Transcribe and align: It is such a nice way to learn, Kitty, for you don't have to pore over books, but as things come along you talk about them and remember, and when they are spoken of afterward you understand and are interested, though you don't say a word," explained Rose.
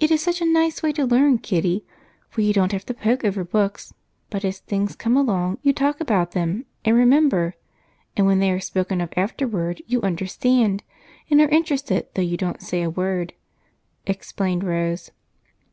It 0.00 0.10
is 0.10 0.20
such 0.20 0.42
a 0.42 0.50
nice 0.50 0.82
way 0.82 0.90
to 0.94 1.04
learn, 1.04 1.38
Kitty, 1.38 1.86
for 2.28 2.40
you 2.40 2.52
don't 2.52 2.72
have 2.72 2.84
to 2.86 2.92
pore 2.94 3.18
over 3.22 3.44
books, 3.44 3.94
but 4.28 4.44
as 4.44 4.58
things 4.58 4.96
come 4.96 5.16
along 5.16 5.58
you 5.62 5.72
talk 5.72 6.00
about 6.00 6.32
them 6.32 6.66
and 6.84 6.96
remember, 6.96 7.54
and 8.16 8.26
when 8.26 8.40
they 8.40 8.50
are 8.50 8.58
spoken 8.58 9.00
of 9.00 9.14
afterward 9.16 9.80
you 9.86 10.02
understand 10.02 10.82
and 11.30 11.40
are 11.40 11.46
interested, 11.50 12.08
though 12.16 12.22
you 12.22 12.36
don't 12.36 12.62
say 12.62 12.82
a 12.82 12.90
word," 12.90 13.32
explained 14.08 14.64
Rose. 14.64 15.12